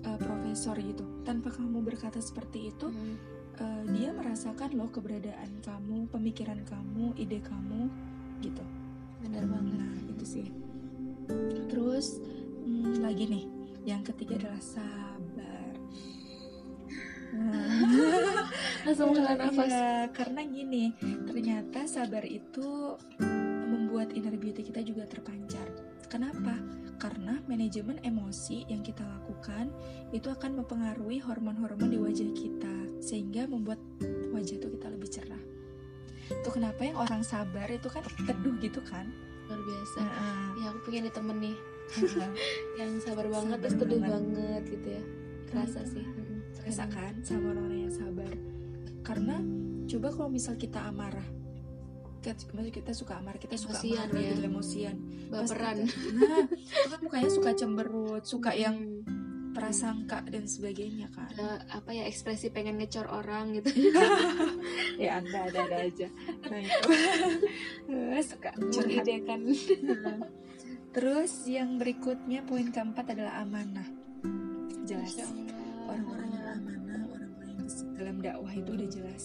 eh, 0.03 0.19
profesor 0.19 0.75
gitu. 0.79 1.23
Tanpa 1.23 1.51
kamu 1.55 1.83
berkata 1.83 2.19
seperti 2.19 2.71
itu 2.71 2.91
Hmm. 2.91 3.42
Eh, 3.61 3.83
dia 3.93 4.11
merasakan 4.15 4.79
loh 4.79 4.89
keberadaan 4.89 5.61
kamu 5.61 6.09
pemikiran 6.09 6.61
kamu 6.65 7.13
ide 7.19 7.43
kamu 7.45 7.91
gitu 8.41 8.65
Benar 9.23 9.45
banget. 9.47 9.79
Nah, 9.79 9.95
itu 10.11 10.25
sih. 10.27 10.47
Terus 11.71 12.19
hmm, 12.67 13.01
lagi 13.01 13.25
nih, 13.31 13.45
yang 13.87 14.03
ketiga 14.03 14.35
adalah 14.43 14.63
sabar. 14.63 15.73
Nah, 17.33 17.87
Langsung 18.85 19.15
menghela 19.15 19.39
nafas. 19.39 19.71
Iya, 19.71 20.11
karena 20.11 20.43
gini, 20.43 20.85
ternyata 21.25 21.87
sabar 21.87 22.27
itu 22.27 22.99
membuat 23.71 24.11
inner 24.13 24.35
beauty 24.35 24.67
kita 24.67 24.83
juga 24.83 25.07
terpancar. 25.07 25.65
Kenapa? 26.11 26.59
Karena 27.03 27.43
manajemen 27.51 27.99
emosi 28.01 28.63
yang 28.71 28.79
kita 28.81 29.03
lakukan 29.03 29.75
itu 30.15 30.31
akan 30.31 30.63
mempengaruhi 30.63 31.19
hormon-hormon 31.19 31.91
di 31.91 31.99
wajah 31.99 32.31
kita 32.31 32.75
sehingga 33.03 33.51
membuat 33.51 33.83
wajah 34.31 34.63
tuh 34.63 34.71
kita 34.71 34.87
lebih 34.87 35.11
cerah. 35.11 35.43
Itu 36.31 36.49
kenapa 36.49 36.87
yang 36.87 36.95
orang 36.95 37.27
sabar 37.27 37.67
itu 37.67 37.91
kan 37.91 38.07
teduh 38.23 38.55
gitu 38.63 38.79
kan? 38.87 39.11
Luar 39.51 39.59
biasa. 39.59 39.99
Heeh. 39.99 40.47
Ya 40.63 40.67
aku 40.71 40.79
pengen 40.87 41.03
nih 41.03 41.15
temen 41.19 41.37
nih 41.43 41.57
yang 42.79 42.91
sabar 43.03 43.27
banget 43.27 43.51
Sabar 43.51 43.63
terus 43.67 43.75
teduh 43.75 43.99
banget. 43.99 44.13
banget 44.15 44.63
gitu 44.71 44.89
ya. 44.89 45.03
Kerasa 45.51 45.81
Hmm. 45.83 45.91
sih. 45.91 46.05
Mm-mm. 46.07 46.39
Terasa 46.55 46.85
kan 46.87 47.13
sama 47.27 47.47
orang 47.51 47.67
yang 47.75 47.93
sabar. 47.93 48.33
Karena 49.03 49.37
coba 49.91 50.09
kalau 50.15 50.31
misal 50.31 50.55
kita 50.55 50.79
amarah, 50.87 51.27
kita, 52.23 52.39
kita 52.71 52.93
suka 52.95 53.19
amarah, 53.19 53.37
kita 53.37 53.59
suka 53.59 53.77
Emosian 53.83 54.07
marah 54.09 54.23
ya. 54.23 54.31
gitu, 54.31 54.43
emosian. 54.47 54.97
Baperan. 55.29 55.77
Nah, 55.83 56.47
itu 56.49 56.89
kan 56.89 57.01
mukanya 57.03 57.31
suka 57.31 57.51
cemberut, 57.59 58.23
suka 58.25 58.51
yang 58.55 58.77
Hmm. 59.03 59.53
prasangka 59.61 60.25
dan 60.33 60.49
sebagainya 60.49 61.13
kan. 61.13 61.29
Ada 61.37 61.69
apa 61.77 61.93
ya 61.93 62.09
ekspresi 62.09 62.49
pengen 62.49 62.81
ngecor 62.81 63.05
orang 63.05 63.53
gitu. 63.61 63.69
ya 65.03 65.21
anda 65.21 65.45
ada 65.45 65.59
ada 65.69 65.77
aja. 65.85 66.09
Nah 66.49 66.59
itu. 66.63 66.89
suka 68.25 68.55
mengidekan 68.57 69.41
terus 70.93 71.49
yang 71.49 71.81
berikutnya 71.81 72.45
poin 72.45 72.69
keempat 72.69 73.17
adalah 73.17 73.41
amanah 73.41 73.85
jelas 74.85 75.17
orang-orang 75.89 76.29
yang 76.29 76.47
amanah 76.53 77.01
orang-orang 77.09 77.51
yang 77.57 77.69
dalam 77.97 78.17
dakwah 78.21 78.53
itu 78.53 78.71
udah 78.77 78.89
jelas 78.93 79.23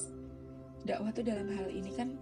dakwah 0.88 1.12
tuh 1.12 1.27
dalam 1.27 1.48
hal 1.51 1.68
ini 1.68 1.92
kan 1.92 2.16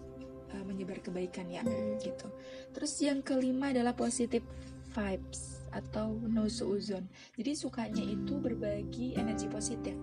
uh, 0.56 0.64
menyebar 0.64 1.04
kebaikan 1.04 1.52
ya 1.52 1.60
Hmm. 1.62 2.00
gitu 2.00 2.32
terus 2.72 2.96
yang 3.04 3.20
kelima 3.20 3.76
adalah 3.76 3.92
positive 3.92 4.48
vibes 4.96 5.60
atau 5.76 6.16
no 6.32 6.48
suuzon 6.48 7.04
jadi 7.36 7.52
sukanya 7.52 8.04
itu 8.04 8.40
berbagi 8.40 9.20
energi 9.20 9.52
positif 9.52 9.96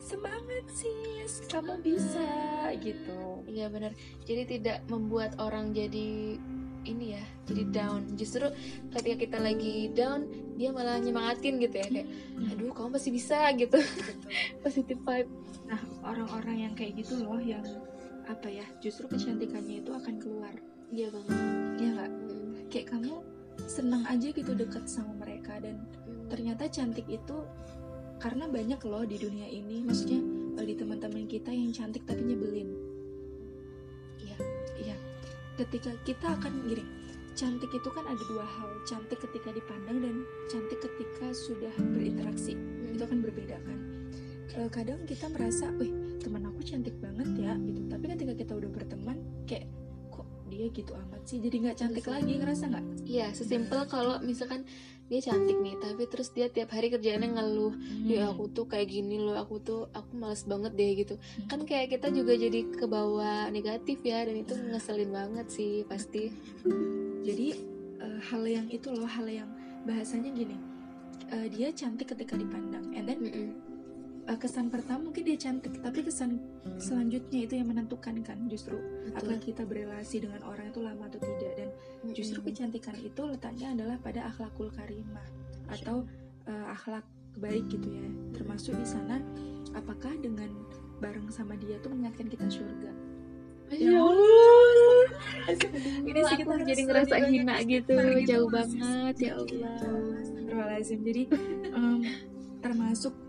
semangat 0.00 0.64
sis 0.72 1.44
kamu 1.52 1.76
bisa 1.84 2.24
gitu 2.80 3.28
Iya 3.48 3.72
benar. 3.72 3.92
Jadi 4.28 4.60
tidak 4.60 4.84
membuat 4.92 5.40
orang 5.40 5.72
jadi 5.72 6.36
ini 6.84 7.16
ya, 7.16 7.24
jadi 7.48 7.64
down. 7.72 8.00
Justru 8.16 8.48
ketika 8.92 9.16
kita 9.24 9.38
lagi 9.40 9.88
down, 9.92 10.28
dia 10.60 10.68
malah 10.72 11.00
nyemangatin 11.00 11.56
gitu 11.60 11.80
ya 11.80 11.86
kayak, 11.88 12.08
aduh 12.52 12.72
kamu 12.76 12.88
pasti 12.96 13.10
bisa 13.12 13.38
gitu. 13.56 13.80
Positive 14.64 15.00
vibe. 15.00 15.30
Nah, 15.68 15.80
orang-orang 16.04 16.68
yang 16.68 16.72
kayak 16.76 17.00
gitu 17.02 17.24
loh 17.24 17.40
yang 17.40 17.64
apa 18.28 18.48
ya, 18.52 18.66
justru 18.84 19.08
kecantikannya 19.08 19.80
itu 19.80 19.90
akan 19.90 20.20
keluar. 20.20 20.52
Iya 20.92 21.08
banget. 21.08 21.36
Ya 21.80 21.88
nggak? 21.96 22.12
Kayak 22.68 22.86
kamu 22.92 23.14
senang 23.64 24.04
aja 24.04 24.28
gitu 24.30 24.52
deket 24.54 24.84
sama 24.86 25.16
mereka 25.18 25.58
dan 25.58 25.82
ternyata 26.28 26.68
cantik 26.68 27.08
itu 27.08 27.42
karena 28.20 28.46
banyak 28.46 28.80
loh 28.84 29.02
di 29.08 29.16
dunia 29.16 29.48
ini, 29.48 29.80
maksudnya 29.80 30.20
eh, 30.60 30.66
di 30.68 30.74
teman-teman 30.76 31.24
kita 31.24 31.48
yang 31.48 31.72
cantik 31.72 32.04
tapi 32.04 32.20
nyebelin. 32.20 32.68
Iya. 34.20 34.38
Iya. 34.76 34.96
Ketika 35.56 35.96
kita 36.04 36.36
akan 36.38 36.68
gini, 36.68 36.84
cantik 37.32 37.72
itu 37.72 37.88
kan 37.88 38.04
ada 38.04 38.22
dua 38.28 38.44
hal, 38.44 38.70
cantik 38.84 39.24
ketika 39.24 39.56
dipandang 39.56 40.04
dan 40.04 40.14
cantik 40.52 40.78
ketika 40.84 41.32
sudah 41.32 41.72
berinteraksi. 41.96 42.58
Itu 42.92 43.08
kan 43.08 43.24
berbeda 43.24 43.56
kan. 43.64 43.78
Eh, 44.58 44.68
kadang 44.68 45.06
kita 45.06 45.30
merasa, 45.30 45.70
wih 45.78 46.07
teman 46.28 46.44
aku 46.44 46.60
cantik 46.60 46.96
banget 47.00 47.28
ya 47.40 47.56
gitu. 47.56 47.80
Tapi 47.88 48.04
ketika 48.04 48.32
kita 48.36 48.52
udah 48.52 48.70
berteman, 48.70 49.16
kayak 49.48 49.64
kok 50.12 50.28
dia 50.52 50.66
gitu 50.68 50.92
amat 50.92 51.22
sih, 51.24 51.40
jadi 51.40 51.56
nggak 51.64 51.76
cantik 51.80 52.04
Bisa. 52.04 52.12
lagi 52.12 52.32
ngerasa 52.36 52.64
nggak? 52.68 52.84
Iya, 53.08 53.26
sesimpel 53.32 53.80
kalau 53.88 54.20
misalkan 54.20 54.68
dia 55.08 55.24
cantik 55.24 55.56
nih, 55.56 55.72
tapi 55.80 56.04
terus 56.04 56.28
dia 56.36 56.52
tiap 56.52 56.68
hari 56.68 56.92
kerjaannya 56.92 57.32
ngeluh, 57.32 57.72
ya 58.04 58.28
aku 58.28 58.52
tuh 58.52 58.68
kayak 58.68 58.92
gini 58.92 59.16
loh, 59.16 59.40
aku 59.40 59.56
tuh 59.64 59.88
aku 59.96 60.12
males 60.20 60.44
banget 60.44 60.76
deh 60.76 60.92
gitu. 61.00 61.16
Kan 61.48 61.64
kayak 61.64 61.96
kita 61.96 62.12
juga 62.12 62.36
jadi 62.36 62.60
kebawa 62.76 63.48
negatif 63.48 64.04
ya, 64.04 64.28
dan 64.28 64.36
itu 64.36 64.52
ngeselin 64.52 65.08
banget 65.08 65.48
sih 65.48 65.88
pasti. 65.88 66.28
Jadi 67.24 67.46
eh, 68.04 68.20
hal 68.20 68.42
yang 68.44 68.68
itu 68.68 68.92
loh, 68.92 69.08
hal 69.08 69.24
yang 69.24 69.48
bahasanya 69.88 70.28
gini, 70.28 70.60
eh, 71.32 71.48
dia 71.48 71.72
cantik 71.72 72.12
ketika 72.12 72.36
dipandang, 72.36 72.92
and 72.92 73.08
then 73.08 73.18
Mm-mm. 73.24 73.32
eh, 73.32 73.52
kesan 74.36 74.68
pertama 74.68 75.08
mungkin 75.08 75.24
dia 75.24 75.40
cantik, 75.40 75.80
tapi 75.80 76.04
kesan 76.04 76.36
selanjutnya 76.76 77.48
itu 77.48 77.54
yang 77.56 77.72
menentukan 77.72 78.20
kan 78.20 78.36
justru 78.44 78.76
apakah 79.16 79.40
kita 79.40 79.64
berelasi 79.64 80.20
dengan 80.20 80.44
orang 80.44 80.68
itu 80.68 80.84
lama 80.84 81.08
atau 81.08 81.16
tidak. 81.16 81.52
Dan 81.56 81.68
justru 82.12 82.44
kecantikan 82.44 82.92
itu 83.00 83.22
letaknya 83.24 83.72
adalah 83.72 83.96
pada 84.04 84.28
akhlakul 84.28 84.68
karimah 84.76 85.24
atau 85.72 86.04
eh, 86.44 86.66
akhlak 86.68 87.08
baik 87.40 87.64
gitu 87.72 87.88
ya. 87.88 88.08
Termasuk 88.36 88.76
di 88.76 88.84
sana 88.84 89.16
apakah 89.72 90.12
dengan 90.20 90.52
bareng 91.00 91.32
sama 91.32 91.56
dia 91.56 91.80
tuh 91.80 91.94
mengingatkan 91.94 92.28
kita 92.28 92.46
surga? 92.52 92.92
Ya 93.68 94.00
ini 96.08 96.20
sih 96.24 96.36
kita 96.40 96.54
jadi 96.64 96.82
ngerasa 96.88 97.14
hina 97.28 97.60
gitu, 97.68 97.92
gitu, 97.92 98.20
jauh 98.24 98.48
banget 98.48 99.16
ya 99.20 99.32
Allah. 99.36 99.68
Astagfirullahaladzim. 100.20 101.00
Jadi 101.04 101.22
termasuk 102.64 103.27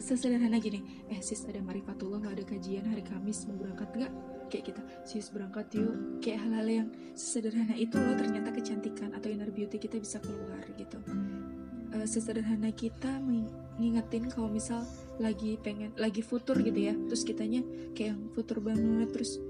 sesederhana 0.00 0.56
gini, 0.58 0.80
eh 1.10 1.20
sis 1.20 1.44
ada 1.46 1.60
marifatullah 1.60 2.22
nggak 2.22 2.34
ada 2.40 2.44
kajian 2.44 2.84
hari 2.88 3.04
Kamis 3.04 3.44
mau 3.48 3.56
berangkat 3.60 3.88
nggak? 3.96 4.12
Kayak 4.50 4.64
kita, 4.74 4.82
sis 5.06 5.30
berangkat 5.30 5.66
yuk. 5.78 5.94
Kayak 6.18 6.38
hal-hal 6.46 6.68
yang 6.68 6.88
sesederhana 7.14 7.74
itu 7.78 7.94
loh 7.94 8.16
ternyata 8.18 8.50
kecantikan 8.50 9.14
atau 9.14 9.28
inner 9.30 9.50
beauty 9.54 9.78
kita 9.78 10.00
bisa 10.02 10.18
keluar 10.18 10.62
gitu. 10.74 10.98
Eh, 11.90 12.06
sesederhana 12.06 12.70
kita 12.70 13.18
mengingetin 13.18 14.30
kalau 14.30 14.46
misal 14.46 14.86
lagi 15.18 15.58
pengen 15.58 15.90
lagi 15.98 16.22
futur 16.22 16.58
gitu 16.62 16.78
ya, 16.78 16.94
terus 17.10 17.26
kitanya 17.26 17.62
kayak 17.98 18.14
yang 18.14 18.22
futur 18.30 18.62
banget, 18.62 19.10
terus 19.10 19.42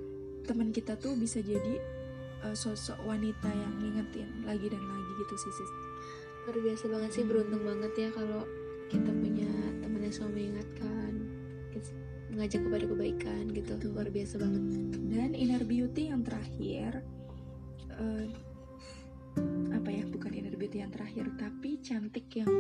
teman 0.49 0.73
kita 0.73 0.97
tuh 0.97 1.13
bisa 1.17 1.45
jadi 1.45 1.75
eh, 2.49 2.57
sosok 2.57 2.97
wanita 3.05 3.49
yang 3.49 3.73
ngingetin 3.81 4.29
lagi 4.49 4.67
dan 4.73 4.81
lagi 4.81 5.13
gitu 5.21 5.35
sih 5.37 5.53
sis. 5.53 5.71
Luar 6.49 6.57
biasa 6.65 6.85
banget 6.89 7.11
sih, 7.13 7.25
beruntung 7.29 7.63
banget 7.63 7.93
ya 7.97 8.09
kalau 8.17 8.43
kita 8.89 9.13
punya 9.13 9.50
yang 10.11 10.15
selalu 10.19 10.33
mengingatkan, 10.35 11.13
mengajak 12.35 12.61
kepada 12.67 12.85
kebaikan 12.91 13.43
gitu. 13.55 13.73
Betul. 13.79 13.91
Luar 13.95 14.09
biasa 14.11 14.35
banget. 14.43 14.65
dan 15.11 15.31
inner 15.39 15.63
beauty 15.63 16.03
yang 16.11 16.23
terakhir 16.27 17.03
eh, 17.95 18.27
apa 19.71 19.91
ya 19.91 20.05
bukan 20.11 20.31
inner 20.35 20.55
beauty 20.59 20.83
yang 20.83 20.91
terakhir 20.91 21.31
tapi 21.39 21.79
cantik 21.83 22.27
yang 22.35 22.51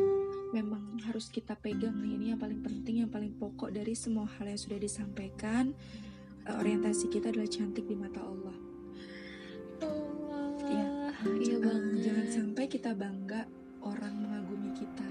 memang 0.54 0.98
harus 1.06 1.30
kita 1.30 1.54
pegang 1.58 1.98
nih 1.98 2.14
ini 2.18 2.26
yang 2.34 2.40
paling 2.42 2.62
penting 2.62 3.06
yang 3.06 3.10
paling 3.10 3.34
pokok 3.38 3.70
dari 3.70 3.94
semua 3.94 4.26
hal 4.38 4.50
yang 4.50 4.58
sudah 4.58 4.78
disampaikan 4.78 5.74
Eh, 6.48 6.56
orientasi 6.56 7.12
kita 7.12 7.28
adalah 7.28 7.46
cantik 7.46 7.84
di 7.84 7.96
mata 7.96 8.20
Allah 8.24 8.56
Allah. 9.80 10.64
Iya. 10.64 10.86
Iya 11.36 11.56
banget. 11.60 12.00
jangan 12.00 12.26
sampai 12.32 12.64
kita 12.64 12.90
bangga 12.96 13.44
orang 13.84 14.14
mengagumi 14.24 14.72
kita 14.72 15.09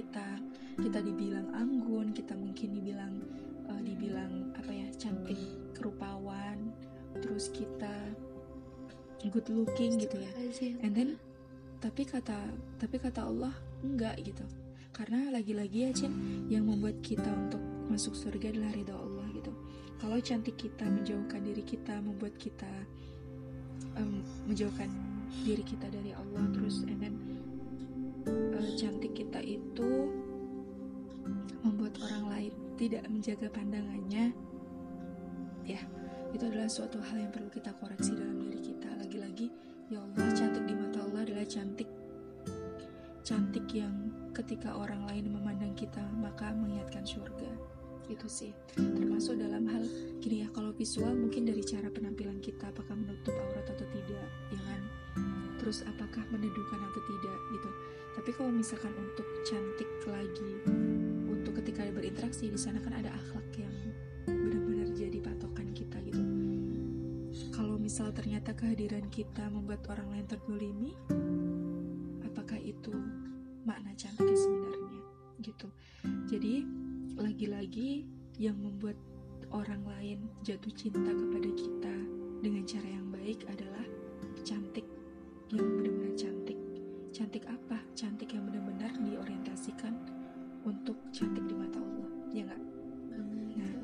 kita 0.00 0.40
kita 0.80 0.98
dibilang 1.04 1.52
anggun 1.52 2.16
kita 2.16 2.32
mungkin 2.32 2.72
dibilang 2.72 3.14
eh, 3.68 3.82
dibilang 3.84 4.56
apa 4.56 4.72
ya 4.72 4.88
cantik 4.96 5.38
kerupawan 5.76 6.72
terus 7.20 7.52
kita 7.52 7.92
good 9.28 9.44
looking 9.52 10.00
gitu 10.00 10.16
ya. 10.16 10.32
And 10.80 10.96
then 10.96 11.20
tapi 11.84 12.08
kata 12.08 12.48
tapi 12.80 12.96
kata 12.96 13.28
Allah 13.28 13.52
enggak 13.84 14.16
gitu. 14.24 14.44
Karena 14.96 15.28
lagi-lagi 15.32 15.88
ya 15.88 15.90
Cin 15.92 16.12
yang 16.48 16.64
membuat 16.64 17.04
kita 17.04 17.28
untuk 17.28 17.60
masuk 17.92 18.16
surga 18.16 18.52
adalah 18.56 18.72
ridho 18.72 18.96
Allah 18.96 19.26
gitu. 19.36 19.52
Kalau 20.00 20.16
cantik 20.24 20.56
kita 20.56 20.88
menjauhkan 20.88 21.44
diri 21.44 21.60
kita 21.60 22.00
membuat 22.00 22.36
kita 22.40 22.68
em, 24.00 24.24
menjauhkan 24.48 24.88
diri 25.44 25.60
kita 25.60 25.88
dari 25.92 26.16
Allah 26.16 26.44
terus 26.56 26.82
and 26.88 27.00
then 27.00 27.14
eh, 28.28 28.70
cantik 28.76 29.12
kita 29.16 29.40
itu 29.40 30.08
membuat 31.64 31.96
orang 32.04 32.24
lain 32.32 32.52
tidak 32.80 33.04
menjaga 33.08 33.48
pandangannya. 33.52 34.32
Ya 35.68 35.80
itu 36.30 36.44
adalah 36.46 36.70
suatu 36.70 37.02
hal 37.02 37.26
yang 37.26 37.32
perlu 37.34 37.50
kita 37.52 37.74
koreksi 37.76 38.16
dalam 38.16 38.40
diri 38.40 38.60
kita. 38.60 38.88
Lagi-lagi 38.96 39.46
ya 39.92 40.00
Allah 40.00 40.28
cantik 40.32 40.64
di 40.64 40.74
mata 40.74 40.98
Allah 41.04 41.20
adalah 41.26 41.46
cantik. 41.46 41.88
Cantik 43.20 43.66
yang 43.76 43.94
ketika 44.32 44.72
orang 44.74 45.04
lain 45.06 45.28
memandang 45.28 45.76
kita 45.76 46.02
maka 46.16 46.50
mengingatkan 46.56 47.04
surga. 47.04 47.50
Itu 48.08 48.26
sih. 48.26 48.50
Termasuk 48.74 49.38
dalam 49.38 49.68
hal 49.68 49.84
gini 50.18 50.42
ya 50.42 50.48
kalau 50.50 50.72
visual 50.74 51.12
mungkin 51.14 51.46
dari 51.46 51.62
cara 51.62 51.92
penampilan 51.92 52.40
kita 52.40 52.72
apakah 52.72 52.96
menutup 52.96 53.36
aurat 53.36 53.66
atau 53.68 53.86
tidak 53.92 54.28
ya 54.50 54.60
kan 54.66 54.82
terus 55.60 55.84
apakah 55.84 56.24
meneduhkan 56.32 56.80
atau 56.80 57.00
tidak 57.04 57.38
gitu. 57.52 57.70
Tapi 58.16 58.30
kalau 58.32 58.50
misalkan 58.50 58.96
untuk 58.96 59.28
cantik 59.44 59.90
lagi 60.08 60.52
untuk 61.28 61.60
ketika 61.60 61.84
berinteraksi 61.92 62.48
di 62.48 62.56
sana 62.56 62.80
kan 62.80 62.96
ada 62.96 63.12
akhlak 63.12 63.44
yang 63.60 63.74
benar-benar 64.24 64.88
jadi 64.96 65.20
patokan 65.20 65.68
kita 65.76 66.00
gitu. 66.08 66.24
Kalau 67.52 67.76
misal 67.76 68.08
ternyata 68.10 68.56
kehadiran 68.56 69.06
kita 69.12 69.52
membuat 69.52 69.84
orang 69.92 70.08
lain 70.16 70.26
terdolimi 70.26 70.92
apakah 72.24 72.58
itu 72.58 72.90
makna 73.68 73.92
cantiknya 73.94 74.34
sebenarnya 74.34 75.00
gitu. 75.44 75.68
Jadi 76.26 76.64
lagi-lagi 77.20 78.08
yang 78.40 78.56
membuat 78.56 78.96
orang 79.52 79.84
lain 79.84 80.18
jatuh 80.40 80.72
cinta 80.72 81.12
kepada 81.12 81.50
kita 81.52 81.94
dengan 82.40 82.64
cara 82.64 82.88
yang 82.88 83.06
baik 83.12 83.44
adalah 83.46 83.84
cantik. 84.42 84.70
cantik 84.80 84.89
cantik 87.30 87.46
apa? 87.46 87.78
Cantik 87.94 88.34
yang 88.34 88.42
benar-benar 88.42 88.90
diorientasikan 89.06 89.94
untuk 90.66 90.98
cantik 91.14 91.46
di 91.46 91.54
mata 91.54 91.78
Allah 91.78 92.10
ya 92.34 92.42
nggak? 92.42 92.62
Nah, 93.54 93.74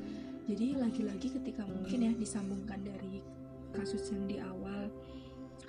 jadi 0.50 0.74
lagi-lagi 0.82 1.30
ketika 1.30 1.62
mungkin 1.62 2.10
ya 2.10 2.12
disambungkan 2.18 2.82
dari 2.82 3.22
kasus 3.70 4.10
yang 4.10 4.26
di 4.26 4.42
awal 4.42 4.90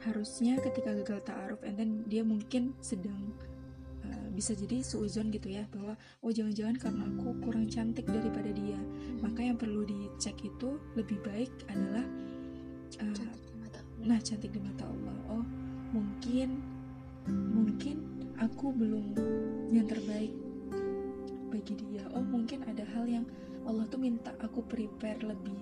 harusnya 0.09 0.57
ketika 0.57 0.89
gagal 1.05 1.21
ta'aruf 1.29 1.61
and 1.61 1.77
then 1.77 2.01
dia 2.09 2.25
mungkin 2.25 2.73
sedang 2.81 3.29
uh, 4.09 4.25
bisa 4.33 4.57
jadi 4.57 4.81
suuzon 4.81 5.29
gitu 5.29 5.53
ya 5.53 5.69
bahwa 5.69 5.93
oh 6.25 6.33
jangan-jangan 6.33 6.81
karena 6.81 7.05
aku 7.13 7.29
kurang 7.45 7.69
cantik 7.69 8.09
daripada 8.09 8.49
dia. 8.57 8.81
Maka 9.21 9.45
yang 9.45 9.61
perlu 9.61 9.85
dicek 9.85 10.33
itu 10.41 10.81
lebih 10.97 11.21
baik 11.21 11.53
adalah 11.69 12.09
uh, 13.05 13.13
Cantik 13.13 13.45
di 13.45 13.53
mata. 13.61 13.79
nah 14.01 14.17
cantik 14.17 14.49
di 14.49 14.65
mata 14.65 14.81
Allah. 14.81 15.17
Oh 15.29 15.45
mungkin 15.93 16.66
mungkin 17.29 18.03
aku 18.39 18.71
belum 18.73 19.05
yang 19.71 19.87
terbaik 19.87 20.33
bagi 21.51 21.73
dia. 21.79 22.03
Oh 22.15 22.23
mungkin 22.23 22.63
ada 22.67 22.83
hal 22.95 23.07
yang 23.07 23.25
Allah 23.67 23.83
tuh 23.91 23.99
minta 23.99 24.31
aku 24.39 24.63
prepare 24.63 25.19
lebih 25.23 25.57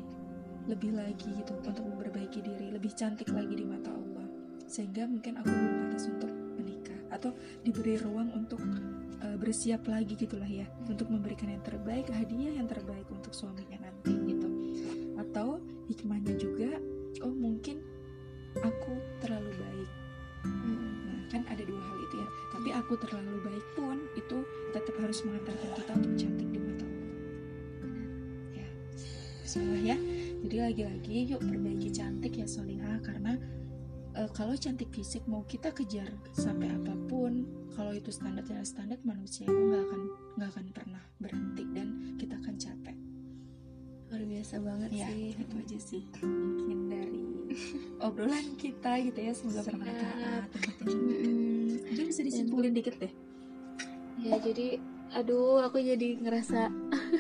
lebih 0.65 0.98
lagi 0.98 1.29
gitu 1.29 1.53
untuk 1.62 1.86
memperbaiki 1.86 2.41
diri 2.41 2.74
lebih 2.74 2.93
cantik 2.98 3.29
lagi 3.29 3.53
di 3.53 3.65
mata 3.65 3.93
Allah. 3.93 4.25
Sehingga 4.65 5.05
mungkin 5.05 5.38
aku 5.38 5.50
belum 5.50 5.74
pantas 5.86 6.05
untuk 6.10 6.31
menikah 6.57 7.00
atau 7.13 7.31
diberi 7.62 8.01
ruang 8.01 8.34
untuk 8.34 8.62
uh, 9.22 9.38
bersiap 9.38 9.86
lagi 9.86 10.17
gitulah 10.17 10.50
ya 10.50 10.65
untuk 10.89 11.10
memberikan 11.10 11.53
yang 11.53 11.62
terbaik 11.62 12.10
hadiah 12.10 12.57
yang 12.57 12.67
terbaik 12.69 13.05
untuk 13.13 13.34
suaminya 13.34 13.75
cantik 32.05 32.38
ya 32.38 32.45
solihah 32.45 33.01
karena 33.01 33.33
uh, 34.13 34.29
kalau 34.29 34.53
cantik 34.53 34.93
fisik 34.93 35.25
mau 35.25 35.41
kita 35.50 35.74
kejar 35.74 36.13
sampai 36.38 36.69
apa 36.69 36.93
pun 37.09 37.50
kalau 37.74 37.97
itu 37.97 38.13
standar 38.13 38.45
standar 38.62 39.01
manusia 39.01 39.50
itu 39.50 39.57
nggak 39.57 39.83
akan 39.89 40.01
nggak 40.38 40.50
akan 40.53 40.65
pernah 40.69 41.03
berhenti 41.17 41.63
dan 41.74 41.88
kita 42.21 42.38
akan 42.38 42.55
capek. 42.62 42.97
Luar 44.13 44.21
biasa 44.21 44.55
banget 44.62 44.89
ya, 44.93 45.07
sih 45.09 45.33
itu 45.33 45.55
aja 45.57 45.79
sih 45.81 46.03
mungkin 46.21 46.79
dari 46.93 47.25
obrolan 48.05 48.47
kita 48.53 48.91
gitu 49.01 49.19
ya 49.25 49.33
semoga 49.33 49.62
bermanfaat. 49.65 50.45
Mungkin 50.85 52.05
bisa 52.05 52.21
disimpulin 52.21 52.77
dikit 52.77 53.01
deh. 53.01 53.13
Ya 54.21 54.38
jadi 54.45 54.77
aduh 55.09 55.57
aku 55.65 55.81
jadi 55.81 56.21
ngerasa 56.21 56.69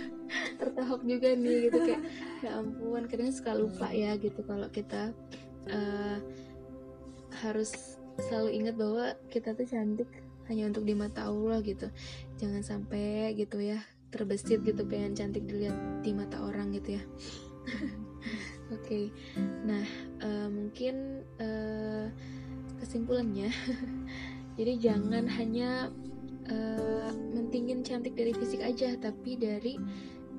tertahok 0.61 1.01
juga 1.01 1.33
nih 1.33 1.73
gitu 1.73 1.79
kayak 1.89 2.01
ya 2.43 2.59
ampun 2.59 3.07
kadang 3.07 3.31
suka 3.31 3.55
lupa 3.55 3.91
ya 3.91 4.15
gitu 4.19 4.43
kalau 4.43 4.67
kita 4.71 5.15
uh, 5.71 6.17
harus 7.43 7.99
selalu 8.27 8.49
ingat 8.63 8.75
bahwa 8.79 9.05
kita 9.27 9.51
tuh 9.55 9.67
cantik 9.67 10.07
hanya 10.47 10.69
untuk 10.69 10.85
di 10.85 10.95
mata 10.95 11.27
Allah 11.27 11.59
gitu 11.63 11.89
jangan 12.39 12.61
sampai 12.63 13.33
gitu 13.35 13.59
ya 13.59 13.81
terbesit 14.13 14.63
gitu 14.63 14.87
pengen 14.87 15.17
cantik 15.17 15.43
dilihat 15.43 15.75
di 16.05 16.15
mata 16.15 16.39
orang 16.39 16.71
gitu 16.71 17.01
ya 17.01 17.03
oke 18.75 18.79
okay. 18.79 19.11
nah 19.65 19.83
uh, 20.23 20.47
mungkin 20.47 21.25
uh, 21.41 22.07
kesimpulannya 22.79 23.51
jadi 24.57 24.73
jangan 24.79 25.25
hanya 25.27 25.91
uh, 26.47 27.11
mentingin 27.35 27.83
cantik 27.83 28.15
dari 28.15 28.31
fisik 28.31 28.61
aja 28.63 28.95
tapi 28.95 29.35
dari 29.35 29.75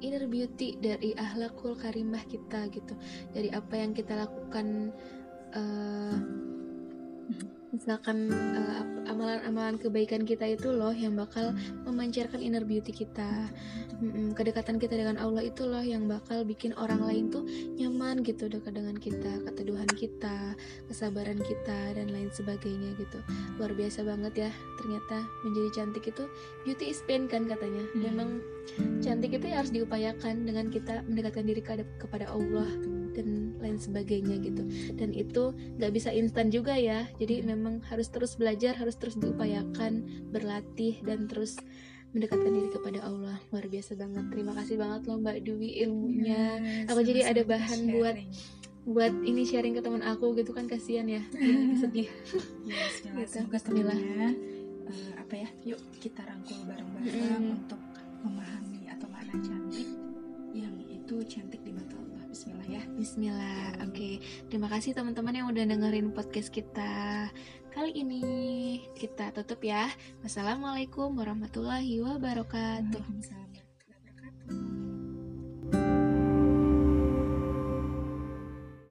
inner 0.00 0.24
beauty 0.28 0.76
dari 0.80 1.12
ahlakul 1.16 1.76
karimah 1.76 2.22
kita 2.28 2.68
gitu. 2.72 2.94
Dari 3.32 3.52
apa 3.52 3.74
yang 3.76 3.92
kita 3.96 4.16
lakukan 4.16 4.92
uh, 5.56 6.16
misalkan 7.76 8.32
amalan 8.32 8.96
amalan-amalan 9.06 9.76
kebaikan 9.76 10.24
kita 10.24 10.56
itu 10.56 10.72
loh 10.72 10.92
yang 10.92 11.12
bakal 11.12 11.52
memancarkan 11.84 12.40
inner 12.40 12.64
beauty 12.64 12.92
kita. 12.92 13.52
Mm 13.96 14.36
kedekatan 14.36 14.76
kita 14.76 14.92
dengan 14.92 15.16
Allah 15.16 15.48
itu 15.48 15.64
loh 15.64 15.80
yang 15.80 16.04
bakal 16.04 16.44
bikin 16.44 16.76
orang 16.76 17.00
lain 17.00 17.32
tuh 17.32 17.44
nyaman 17.80 18.20
gitu 18.20 18.48
dekat 18.48 18.76
dengan 18.76 18.92
kita 18.92 19.40
keteduhan 19.48 19.88
kita 19.96 20.52
kesabaran 20.88 21.40
kita 21.40 21.96
dan 21.96 22.12
lain 22.12 22.28
sebagainya 22.32 22.92
gitu. 23.00 23.20
Luar 23.56 23.72
biasa 23.72 24.04
banget 24.04 24.48
ya 24.48 24.50
ternyata 24.80 25.24
menjadi 25.44 25.68
cantik 25.80 26.04
itu 26.12 26.24
beauty 26.68 26.92
is 26.92 27.00
pain 27.04 27.28
kan 27.28 27.48
katanya. 27.48 27.84
Hmm. 27.92 28.02
memang 28.04 28.28
cantik 29.00 29.36
itu 29.36 29.46
ya 29.48 29.64
harus 29.64 29.72
diupayakan 29.72 30.44
dengan 30.44 30.68
kita 30.68 31.04
mendekatkan 31.08 31.46
diri 31.46 31.62
kepada 31.96 32.28
Allah 32.28 32.95
dan 33.16 33.56
lain 33.58 33.80
sebagainya 33.80 34.36
gitu. 34.44 34.62
Dan 34.92 35.16
itu 35.16 35.56
nggak 35.80 35.92
bisa 35.96 36.12
instan 36.12 36.52
juga 36.52 36.76
ya. 36.76 37.08
Jadi 37.16 37.40
memang 37.40 37.80
harus 37.88 38.12
terus 38.12 38.36
belajar 38.36 38.76
harus 38.76 39.00
terus 39.00 39.16
diupayakan 39.16 40.04
berlatih 40.28 41.00
dan 41.02 41.24
terus 41.24 41.56
mendekatkan 42.12 42.52
diri 42.52 42.68
kepada 42.72 43.00
Allah. 43.04 43.36
Luar 43.52 43.66
biasa 43.66 43.92
banget. 43.96 44.24
Terima 44.32 44.52
kasih 44.56 44.76
banget 44.76 45.00
loh 45.08 45.18
Mbak 45.20 45.38
Dwi 45.44 45.70
ilmunya. 45.84 46.44
Yes, 46.60 46.88
aku 46.92 47.00
jadi 47.02 47.20
ada 47.32 47.42
bahan 47.42 47.80
sharing. 47.80 47.96
buat 47.96 48.16
buat 48.86 49.14
ini 49.26 49.42
sharing 49.42 49.74
ke 49.74 49.82
teman 49.82 50.04
aku 50.06 50.36
gitu 50.38 50.54
kan 50.54 50.70
kasihan 50.70 51.08
ya. 51.08 51.22
Sedih. 51.80 52.08
Yes, 52.68 53.02
gitu. 53.02 53.20
semoga 53.26 53.58
temennya. 53.58 54.32
Uh, 54.86 55.18
apa 55.18 55.34
ya 55.34 55.48
yuk 55.66 55.82
kita 55.98 56.22
rangkul 56.22 56.62
bareng-bareng 56.62 57.42
mm. 57.42 57.58
untuk 57.58 57.82
memahami 58.22 58.86
atau 58.86 59.10
makna 59.10 59.34
cantik 59.42 59.90
yang 60.54 60.70
itu 60.86 61.18
cantik 61.26 61.58
Bismillah 62.36 62.68
ya 62.68 62.84
Bismillah 62.92 63.80
oke 63.80 63.96
okay. 63.96 64.14
terima 64.52 64.68
kasih 64.68 64.92
teman-teman 64.92 65.40
yang 65.40 65.48
udah 65.48 65.64
dengerin 65.64 66.12
podcast 66.12 66.52
kita 66.52 67.32
kali 67.76 67.92
ini 67.92 68.24
kita 68.96 69.36
tutup 69.36 69.60
ya. 69.60 69.92
Wassalamualaikum 70.24 71.12
warahmatullahi 71.12 72.00
wabarakatuh. 72.00 73.04